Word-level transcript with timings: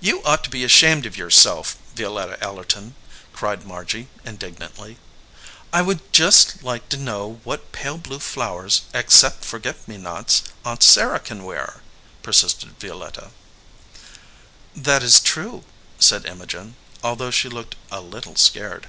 "You 0.00 0.24
ought 0.24 0.42
to 0.42 0.50
be 0.50 0.64
ashamed 0.64 1.06
of 1.06 1.16
yourself, 1.16 1.76
Violetta 1.94 2.36
Ellerton," 2.42 2.96
cried 3.32 3.64
Margy, 3.64 4.08
indignantly. 4.24 4.98
"I 5.72 5.82
would 5.82 6.12
just 6.12 6.64
like 6.64 6.88
to 6.88 6.96
know 6.96 7.38
what 7.44 7.70
pale 7.70 7.96
blue 7.96 8.18
flow 8.18 8.58
ers, 8.58 8.82
except 8.92 9.44
forget 9.44 9.86
me 9.86 9.98
nots, 9.98 10.42
Aunt 10.64 10.82
Sarah 10.82 11.20
can 11.20 11.44
wear?" 11.44 11.80
persisted 12.24 12.74
Violetta. 12.80 13.30
"That 14.74 15.04
is 15.04 15.20
true," 15.20 15.62
said 15.96 16.26
Imogen, 16.26 16.74
although 17.04 17.30
she 17.30 17.48
looked 17.48 17.76
a 17.92 18.00
little 18.00 18.34
scared. 18.34 18.88